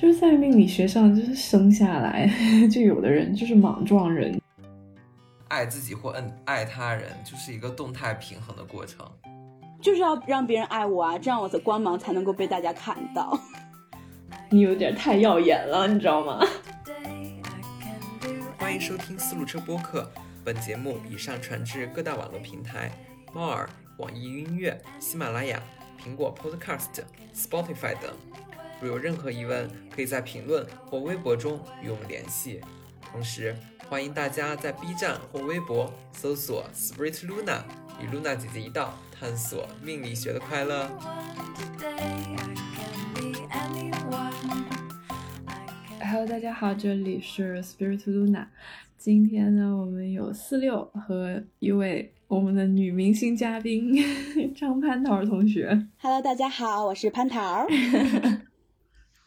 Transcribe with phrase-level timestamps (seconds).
[0.00, 2.30] 就是在命理学上，就是生下来
[2.70, 4.40] 就有的人就是莽撞人，
[5.48, 9.04] 爱自己或嗯爱他人，就是一个动态平衡的过程，
[9.82, 13.36] 就是要让别人爱我啊，这样我的光芒才能够被大家看到。
[14.50, 16.40] 你有点太耀眼了，你知道吗？
[18.56, 20.08] 欢迎收听思路车播客，
[20.44, 22.92] 本节目已上传至各大网络平台：
[23.34, 25.60] 猫耳、网易云音乐、喜马拉雅、
[26.00, 27.02] 苹果 Podcast、
[27.34, 28.14] Spotify 等。
[28.80, 32.60] 如有任何疑问，可以在评论或微博中与我们联系。
[33.10, 33.52] 同时，
[33.88, 37.62] 欢迎大家在 B 站或微博搜索 Spirit Luna，
[38.00, 40.88] 与 Luna 姐姐一道探索命理学的快乐。
[46.00, 48.46] Hello，大家好，这里是 Spirit Luna。
[48.96, 53.92] 今天呢，我们有四六和一位我们的女明星嘉宾
[54.54, 55.86] 张蟠桃同学。
[56.00, 57.66] Hello，大家好，我是蟠桃。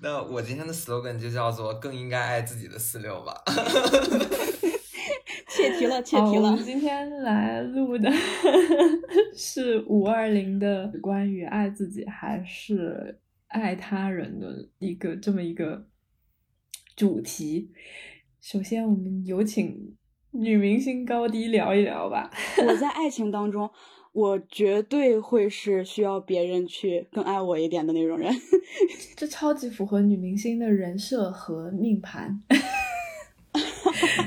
[0.03, 3.33] 那我今天的 slogan 就叫做“更应该爱自己的四六吧。”
[5.47, 6.49] 切题了，切题了。
[6.49, 8.11] 我们今天来录的
[9.35, 15.85] 是五二零的关于爱自己还是爱他人的一个这么一个
[16.95, 17.71] 主题。
[18.39, 19.95] 首先，我们有请
[20.31, 22.31] 女明星高低聊一聊吧。
[22.67, 23.69] 我在爱情当中，
[24.13, 28.33] 我绝对会是需要别人去更爱我一点的那种人。
[29.15, 32.41] 这超级符合女明星的人设和命盘。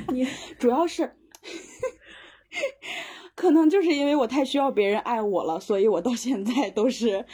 [0.09, 0.27] 你
[0.59, 1.13] 主要是，
[3.35, 7.27] 可能就是因为我太需要别人爱我了，所以我到现在都是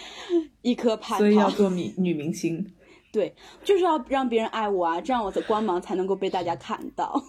[0.62, 1.48] 一颗 蟠所以要。
[1.51, 2.73] 做女女明星。
[3.12, 3.34] 对，
[3.65, 7.23] 就是要让别人爱我啊，这样我的光芒才能够被大家看到。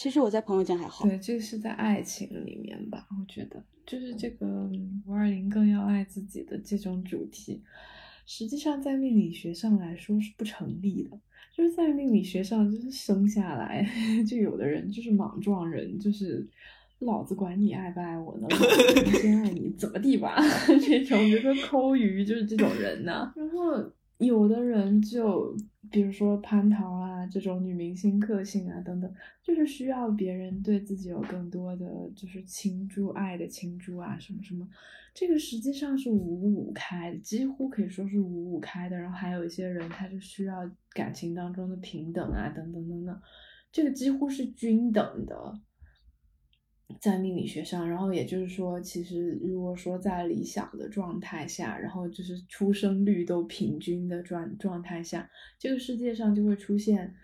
[0.00, 4.66] 其实我在朋友圈还好，对，这个是在爱情里面吧，我觉得就是这个
[5.06, 7.62] 五二零更要爱自己的这种主题，
[8.24, 11.20] 实际上在命理学上来说是不成立的。
[11.54, 13.86] 就是在命理学上，就是生下来
[14.26, 16.48] 就有的人就是莽撞人，就是
[17.00, 20.34] 老子管你爱不爱我呢，老子先爱你怎么地吧，
[20.80, 25.54] 这种比如说抠鱼就是这种人呢、然后有的人就
[25.90, 34.68] 比如说蟠桃啊这种女明星个性啊等等，就是需要别人对自己有更多的就是倾注爱的倾注啊什么什么，
[35.14, 38.96] 这个实际上是五五开的，几乎可以说是五五开的。
[38.96, 43.20] 然后还有一些人他就需要感情当中的平等啊等等等等，
[43.72, 45.60] 这个几乎是均等的。
[47.00, 57.14] 在命理学上，然后也就是说，其实如果说在理想的状态下，然后就是出生率都平均的状状态下，这个世界上就会出现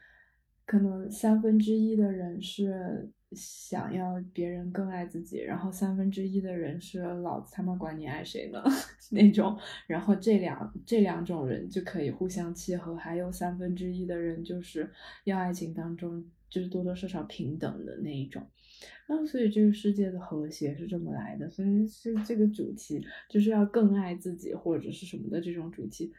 [0.65, 8.63] 可能三分之一的人是想要别人更爱自己，然后三分之一的人是老子他妈管你爱谁呢？
[9.11, 9.57] 那种，
[9.87, 14.91] 然后这两这两种人就可以互相契合，还有三分之一的人就是
[15.25, 18.47] 要爱情当中就是多多少少平等的那一种。
[19.07, 26.13] 然后，所以这个世界的和谐是这么来的，所以是这个主题就是要更爱自己或者是什么的这种主题，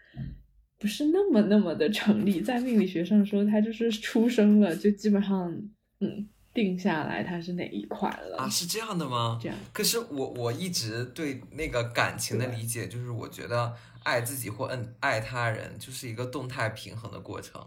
[0.79, 2.41] 不是那么那么的成立。
[2.41, 5.51] 在命理学上说，它就是出生了就基本上
[5.99, 9.37] 嗯定下来它是哪一款了啊，是这样的吗？
[9.39, 9.57] 这样。
[9.71, 17.61] 可是我我一直对那个感情的理解，就是我觉得爱自己或嗯爱他人，就是一个动态平衡的过程。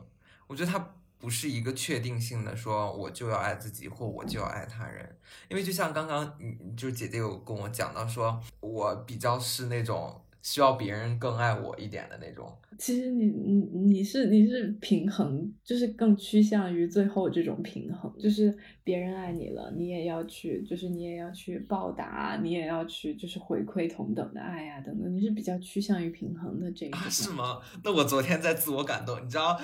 [0.48, 5.18] 我觉得它不是一个确定性的，说我就要爱自己或我就要爱他人。
[5.48, 12.50] 因为就像刚刚嗯就是姐姐有跟我讲到说，我比较是那种需要别人更爱我一点的那种。
[12.78, 26.88] 其实你你你是你是平衡，就是更趋向于最后这种平衡，就是别人爱你了，你也要去，就是你也要去报答，你也要去就是回馈同等的爱呀、等等，你是比较趋向于平衡的这。
[26.88, 27.60] 啊，是吗？
[27.84, 29.60] 那我昨天在自我感动，你知道，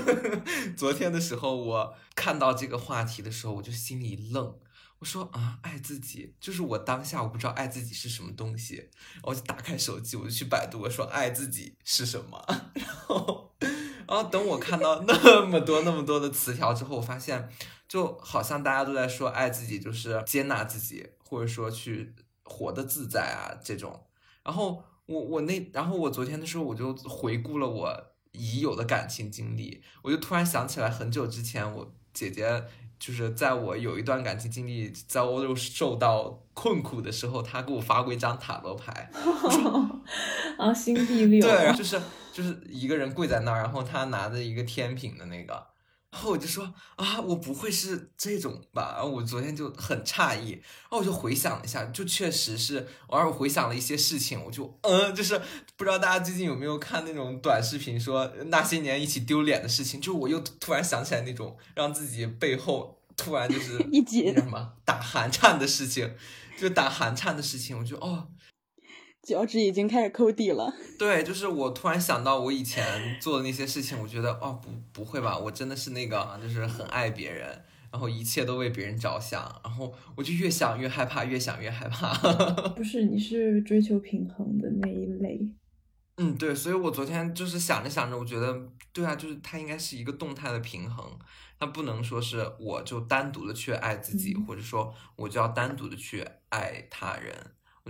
[0.76, 4.54] 昨天的时候我看到这个话题的时候，我就心里一愣。
[5.00, 6.32] 我说啊，爱自己。
[6.38, 8.88] 就是我当下我不知道爱自己是什么东西，
[9.22, 12.40] 我就打开手机，我就去百度，我说爱自己是什么，
[12.74, 13.52] 然后，
[14.06, 17.48] 然后等我看到那么多那么多的词条之后，我发现
[17.88, 22.14] 就好像大家都在说爱自己就是接纳自己，或者说去
[22.44, 24.06] 活得自在啊这种，
[24.44, 32.64] 然后我我那然后我昨天的时候我就回顾了我已有的感情经历，我就突然想起来很久之前我姐姐
[33.00, 39.10] 就是在我有一段感情经历，在欧洲受到困苦的时候，他给我发过一张塔罗牌，
[40.58, 41.98] 啊，星币 六，对，就是
[42.30, 45.66] 就是一个人跪在那儿，然后他拿着一个天平的那个，
[46.10, 48.94] 然后我就说啊，我不会是这种吧？
[48.96, 55.40] 然后我昨天就很诧异，然后我就回想了一下，就确实是，而我回想了一些事情，我就嗯，就是
[55.76, 66.12] 不知道大家最近有没有看那种短视频，说那些年一起丢脸的事情，就我又突然想起来那种让自己背后突然就是 一紧什么打寒颤的事情，
[66.58, 68.26] 就打寒颤的事情，我就哦。
[69.22, 70.74] 脚趾已经开始抠地了。
[70.98, 77.46] 对，就是我突然想到我以前做的那些事情，我觉得哦，不不会吧，我真的是那个，就是很爱别人，
[77.92, 82.12] 然后一切都为别人着想，然后我就越想越害怕，越想越害怕。
[82.74, 85.40] 不是，你是追求平衡的那一类。
[86.16, 88.54] 嗯，对，所以我昨天就是想着想着，我觉得
[88.92, 91.18] 对啊，就是它应该是一个动态的平衡，
[91.58, 97.34] 它不能说是我就单独的去爱自己，或者说我就要单独的去爱他人。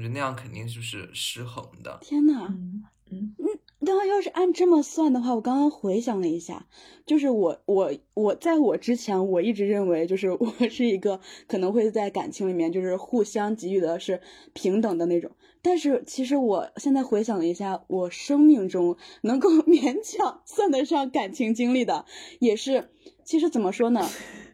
[0.01, 1.99] 我觉得那样肯定就是失衡的。
[2.01, 3.35] 天呐，嗯嗯，
[3.81, 6.67] 那要是按这么算的话，我刚刚回想了一下，
[7.05, 14.23] 就是我我我在我之前，我一直认为就是我是一个可能会在感情里面就是互相给予的是
[14.55, 15.31] 平等的那种。
[15.61, 22.07] 但是其实我现在回想了一下，我生命中能够 勉强算得上感情经历的，
[22.39, 22.89] 也是
[23.23, 24.09] 其实怎么说呢？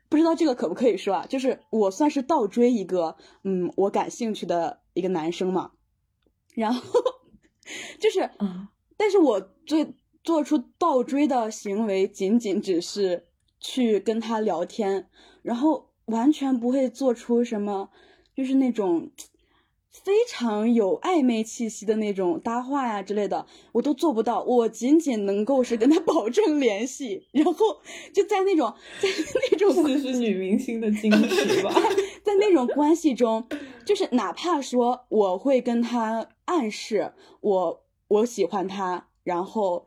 [0.08, 1.26] 不知道这个可不可以说啊？
[1.28, 5.72] 就是我算是倒追一个，嗯，我感兴趣的一个男生嘛。
[6.54, 7.00] 然后
[7.98, 13.26] 就是，嗯，但是我最做出倒追的行为，仅仅只是
[13.60, 15.08] 去跟他聊天，
[15.42, 17.90] 然后完全不会做出什么，
[18.34, 19.10] 就是那种。
[20.04, 24.42] 非常有暧昧气息的那种搭话呀之类的，我都做不到。
[24.44, 27.54] 我仅仅能够是跟他保证联系，然后
[28.12, 29.08] 就在那种在
[29.50, 31.72] 那种这是女明星的矜持吧，
[32.22, 33.48] 在那种关系中，
[33.84, 39.86] 就是哪怕说我会跟他暗示我我喜欢他，然后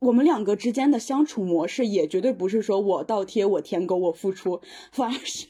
[0.00, 4.60] 我们两个之间的相处模式也绝对不是说我倒贴我舔狗我付出，
[4.90, 5.46] 反而是。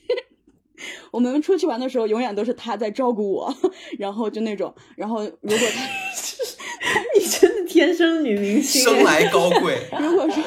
[1.10, 3.54] 我们出去玩的时候，永远都是他在照顾我，
[3.98, 9.78] 然后就那种，然后如果他， 你真的天生女明星，生来高贵。
[9.98, 10.42] 如果说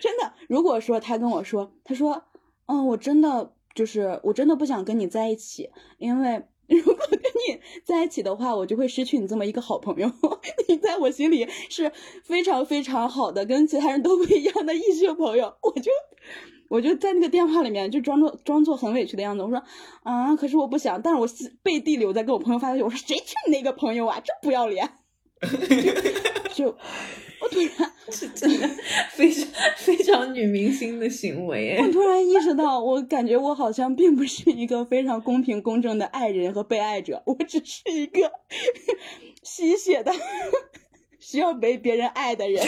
[0.00, 2.24] 真的，如果说他跟我说，他说，
[2.66, 10.10] 嗯，我真的就是我真的不想跟你在一起，因为如果跟你在一起的话，我就会失去你这么一个好朋友。
[10.68, 11.92] 你在我心里是
[12.24, 15.90] 非常非常好的，跟其他人都不一样的异性朋友，我就。
[16.68, 19.62] 我就在那个电话里面就装作装作很委屈的样子，我说
[20.02, 21.28] 啊，可是我不想，但是我
[21.62, 24.88] 背地里我在跟我朋友发消息，我说谁去你那个朋友啊，真不要脸！
[26.54, 26.66] 就
[27.38, 28.66] 我突然 是真的
[29.10, 29.46] 非常
[29.76, 38.32] 非常女明星的行为，我 突然意识到，我感觉我好像并不是一个非常公平公正的爱人和被爱者，我只是一个
[39.42, 40.10] 吸血的
[41.20, 42.66] 需要被别人爱的人。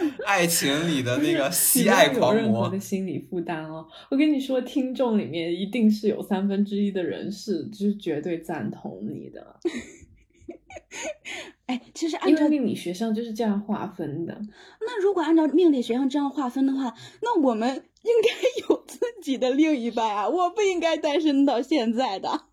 [0.24, 9.56] 爱情里的那个喜爱狂魔的心理负担哦，我跟你说，听众里面一定是有三分之一的人是就是绝对赞同你的。
[11.66, 14.40] 哎，其实按照命理学上就是这样划分的。
[14.80, 18.28] 那如果按照命理学上这样划分的话，那我们应该
[18.68, 20.28] 有自己的另一半啊！
[20.28, 22.44] 我不应该单身到现在的。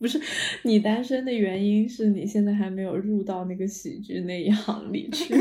[0.00, 0.18] 不是
[0.62, 5.34] 你单身的原因是你现在还没有入到那个喜剧那一行里去。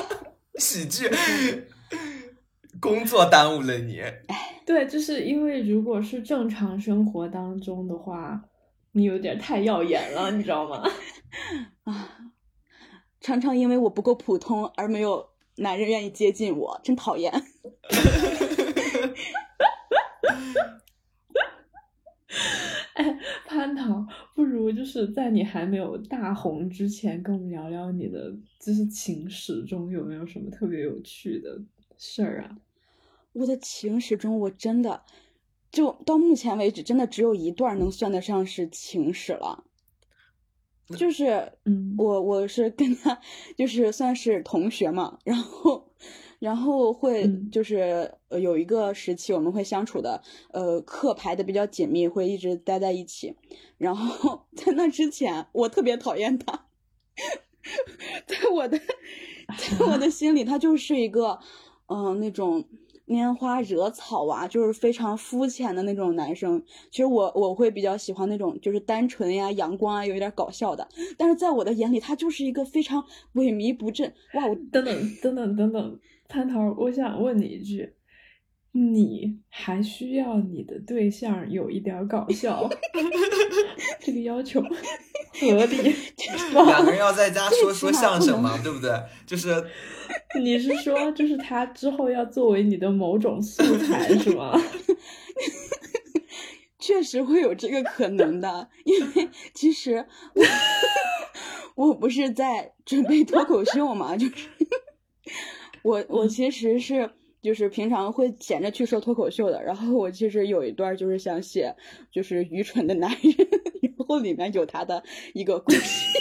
[0.58, 1.06] 喜剧
[2.80, 4.00] 工作耽误了你。
[4.64, 8.42] 对，就是因为如果是正常生活当中的话，
[8.92, 10.82] 你有点太耀眼了，你知道吗？
[11.84, 12.18] 啊，
[13.20, 17.30] 常常因为我不够普通而没有男人愿意接近我，真讨厌。
[23.66, 31.60] 哎，蟠桃，不如就是在你还没有大红之前，跟我们聊聊你的就是情史中有没有什么特别有趣的
[31.98, 32.56] 事儿啊？
[33.32, 35.02] 我的情史中，我真的
[35.72, 39.64] 就到目前为止，真的只有一段能算得上是情史了，
[40.96, 43.20] 就是，嗯，我我是跟他
[43.58, 45.92] 就是算是同学嘛，然后。
[46.46, 50.22] 然后会就是呃有一个时期我们会相处的
[50.52, 53.34] 呃课排的比较紧密，会一直待在一起。
[53.78, 56.66] 然后在那之前，我特别讨厌他，
[58.28, 61.40] 在我的在我的心里，他就是一个
[61.88, 62.64] 嗯那种
[63.06, 66.62] 拈花惹草啊，就是非常肤浅的那种男生。
[66.90, 70.86] 其实我我会比较喜欢那种就是单纯呀、阳光啊，有一点搞笑的。
[71.16, 73.02] 但是在我的眼里，他就是一个非常
[73.34, 74.12] 萎靡不振。
[74.34, 76.00] 哇，我等等等等等等。
[76.28, 77.92] 潘桃，我想问你一句：
[78.78, 82.68] 你还需要你的对象有一点搞笑，
[83.98, 85.94] 这个要求合理。
[86.52, 88.90] 两个人要在家 说说相声嘛，对不对？
[89.26, 89.64] 就是，
[90.38, 94.52] 你是说，就是他之后要作为你的某种素材是吗？
[96.78, 100.06] 确实会有这个可能的，因为其实
[101.74, 104.34] 我我不是在准备脱口秀嘛，就是
[105.82, 107.10] 我我其实是。
[107.42, 111.74] 就是平常会闲着去说脱口秀的，然后我其实有一段就是想写，
[112.10, 113.34] 就是愚蠢的男人，
[113.82, 115.02] 然后里面有他的
[115.32, 116.18] 一个故事。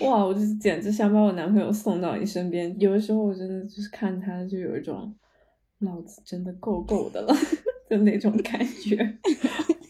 [0.00, 2.74] 哇，我就简直想把我男朋友送到你身边。
[2.80, 5.14] 有的时候我真的就是看他，就有一种
[5.78, 7.34] 老子真的够够的了
[7.88, 9.18] 的那种感觉。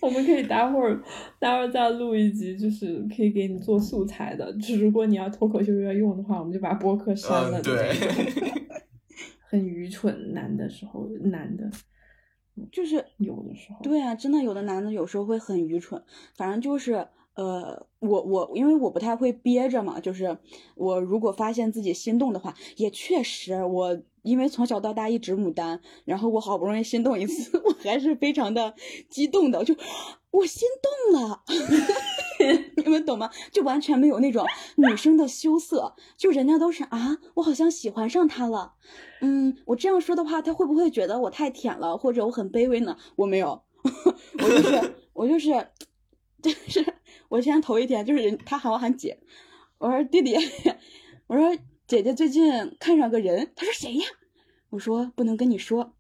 [0.05, 1.03] 我们可以待会儿，
[1.41, 4.53] 待会儿再录一集，就是可以给你做素材的。
[4.55, 7.63] 就是如果你要脱口秀要用的话，我们就把播客删了。
[7.63, 7.91] 对，
[9.49, 11.71] 很愚蠢，男的时候，男的，
[12.71, 13.83] 就是有的时候。
[13.83, 16.03] 对啊，真的有的男的有时候会很愚蠢。
[16.37, 20.37] 反正就是，呃，我我因为我不太会憋着嘛，就是
[20.75, 24.03] 我如果发现自己心动的话，也确实我。
[24.25, 28.75] 因为从小到大一直牡丹，然后我好不容易心动一次， 我还是非常的
[29.09, 29.77] 激动的，就
[30.31, 30.67] 我心
[31.13, 31.43] 动了，
[32.83, 33.31] 你们懂吗？
[33.53, 34.45] 就完全没有那种
[34.77, 38.73] 女生的羞涩，就人家都是啊，我好像喜欢上他了，
[39.21, 42.97] 嗯，我这样说的话，他会不会觉得我太舔了，或者我很卑微呢？
[43.17, 43.63] 我没有，
[44.43, 45.69] 我就是我就是
[46.43, 46.95] 就是
[47.29, 49.19] 我先头一天就是人他喊我喊姐，
[49.79, 50.35] 我说弟弟，
[51.27, 51.57] 我说。
[51.87, 54.07] 姐姐最近看上个人，她说谁呀？
[54.71, 55.93] 我说不能跟你说，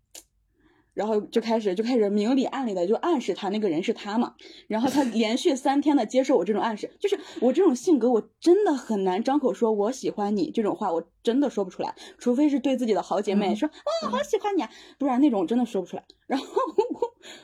[0.94, 4.34] 然后就开始就开始明里暗里的就暗示他那个人是他嘛。
[4.66, 16.04] 然后他连续三天的接受我这种暗示，就是我这种性格，我真的很难张口说我喜欢你这种话，我真的说不出来，除非是对自己的好姐妹说啊好喜欢你，啊，不然那种真的说不出来。
[16.26, 16.46] 然后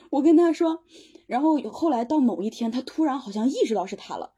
[0.09, 0.83] 我跟他说，
[1.27, 4.33] 然后后来到某一天，他突然好像意识到是他了。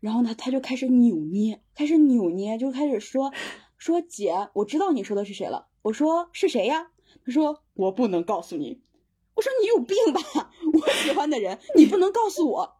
[0.00, 3.32] 然后呢，他就开始扭捏，开始扭捏，就开始说
[3.76, 5.68] 说姐，我知道你说的是谁了。
[5.82, 6.90] 我说是谁呀？
[7.24, 8.82] 他说我不能告诉你。
[9.34, 10.50] 我说你有病吧？
[10.72, 12.76] 我喜欢的人你不能告诉我。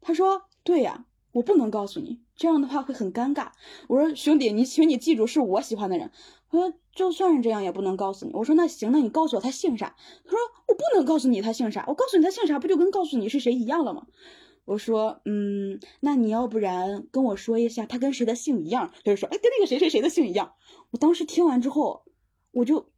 [0.00, 3.52] 他说对呀，我不能告诉你，这样的话会很尴尬。
[3.88, 6.10] 我说兄弟，你请你记住是我喜欢的人。
[6.50, 8.32] 他说就算是这样也不能告诉你。
[8.34, 9.94] 我说那行，那你告诉我他姓啥？
[10.24, 10.38] 他说
[10.68, 14.06] 我不能告诉你他姓啥，我告诉你他姓啥不就跟告诉你是谁一样了吗？
[14.64, 18.90] 我说，嗯，那你要不然跟我说一下，他跟谁的姓一样？
[19.04, 20.54] 他就说，哎，跟那个谁谁谁的姓一样。
[20.90, 22.04] 我当时听完之后，
[22.52, 22.90] 我就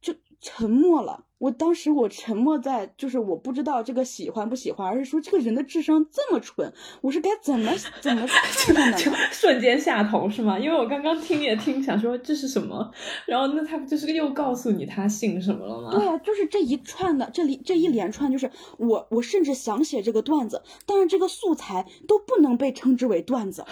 [0.00, 1.26] 就沉默了。
[1.38, 8.98] 我当时我沉默在，就是我不知道这个喜欢不喜欢，而是说这个人的智商这么蠢，我是该怎么怎么 看他呢？
[9.30, 10.58] 瞬间下头是吗？
[10.58, 12.92] 因为我刚刚听也听，想说这是什么，
[13.24, 15.90] 然后那他不就是又告诉你他姓什么了吗？
[15.92, 23.64] 对啊，就是这一串的，这里这一连串，就是我我甚至想写这个段子，但是这个素材都不能被称之为段子。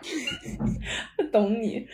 [1.32, 1.86] 懂你，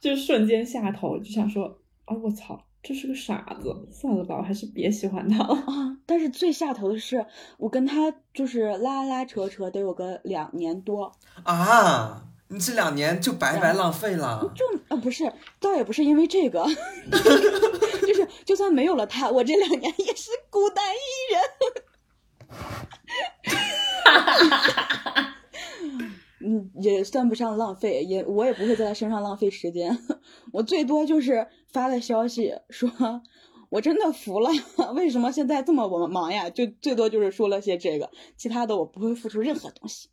[0.00, 2.64] 就瞬间下头，就想说啊，我操！
[2.86, 5.96] 这是个傻子，算了吧，我还是别喜欢他了 啊！
[6.06, 7.26] 但是最下头的是，
[7.58, 11.10] 我跟他就是拉拉扯扯，得有个两年多
[11.42, 12.22] 啊！
[12.46, 14.52] 你这两年就白白浪费了。
[14.54, 16.64] 就啊，不是，倒也不是因为这个，
[18.06, 21.42] 就是就算没有了他，我这两年也是孤单一人。
[26.80, 29.98] 也算不上浪费，也我也不会在他身上浪费时间，
[30.52, 32.90] 我最多就是发个消息说，
[33.70, 34.50] 我真的服了，
[34.94, 36.48] 为什么现在这么忙忙呀？
[36.50, 40.08] 就最多就是说了些这个，其他的我不会付出任何东西。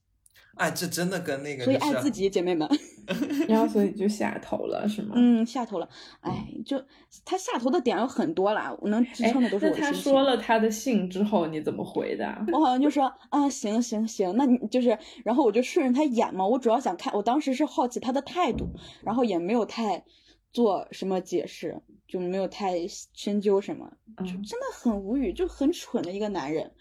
[0.55, 2.69] 哎，这真的跟那个，所以爱自己，姐妹们。
[3.49, 5.13] 然后，所以就下头了，是吗？
[5.17, 5.89] 嗯，下头了。
[6.21, 6.81] 哎，就
[7.25, 9.75] 他下头的点有很多啦，我能支撑的都是我。
[9.75, 12.25] 他说了他的姓之后，你怎么回的？
[12.53, 16.47] 我好像就说啊，行行行，那你就是，然后我就顺着他演嘛。
[16.47, 18.69] 我主要想看，我当时是好奇他的态度，
[19.03, 20.05] 然后也没有太
[20.53, 26.71] 做什么解释，就没有太深究什么，就真的很无语，就很蠢的一个男人，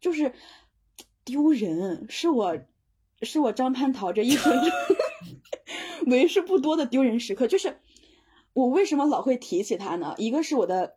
[0.00, 0.32] 就是
[1.24, 2.56] 丢人，是我。
[3.22, 4.70] 是我张蟠桃这一生中
[6.06, 7.46] 为数不多的丢人时刻。
[7.46, 7.78] 就是
[8.52, 10.14] 我为什么老会提起他呢？
[10.18, 10.96] 一个是我的，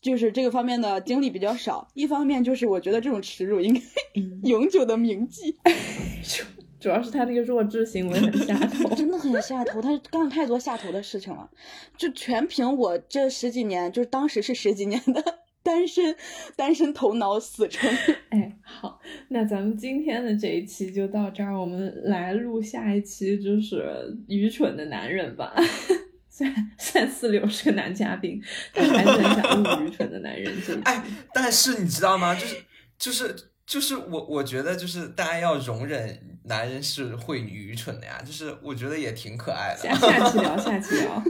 [0.00, 3.80] 就是这个方面的经历比较少；一方面就是我觉得这种耻辱应该
[4.48, 5.56] 永久的铭记。
[6.80, 9.80] 主要是他那个弱智行为很下头，真的很下头。
[9.80, 11.48] 他干了太多下头的事情了，
[11.96, 15.41] 就全凭我这十几年，就是当时是十几年的。
[15.62, 16.14] 单身，
[16.56, 17.90] 单身头脑死撑。
[18.30, 25.54] 哎，好，那咱们今天的这一期就到这儿，我们来录下一期，就是愚蠢的男人吧。
[26.28, 28.42] 虽然虽然四六是个男嘉宾，
[28.72, 31.04] 但还是很想录愚蠢的男人这一 哎，
[31.34, 32.34] 但是你知道吗？
[32.34, 32.56] 就是
[32.98, 39.82] 就是就是我我觉得就是大家要容忍男人是会愚蠢的呀，就是我觉得也挺可爱的。
[39.82, 41.22] 下下期聊，下期聊。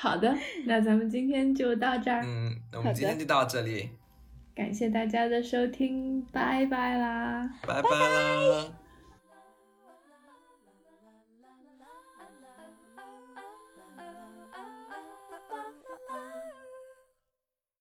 [0.00, 0.32] 好的，
[0.64, 2.22] 那咱们今天就到这儿。
[2.24, 3.90] 嗯，那我们今天就到这里。
[4.54, 7.50] 感谢大家的收听，拜拜啦！
[7.66, 8.77] 拜拜啦！